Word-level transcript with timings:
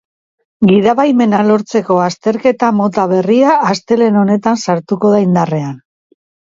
Gidabaimena 0.69 1.41
lortzeko 1.49 1.99
azterketa 2.07 2.71
mota 2.81 3.07
berria 3.13 3.55
astelehen 3.77 4.21
honetan 4.27 4.63
sartuko 4.69 5.17
da 5.17 5.25
indarrean. 5.31 5.83